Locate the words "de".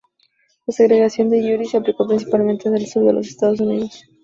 1.29-1.43, 3.05-3.13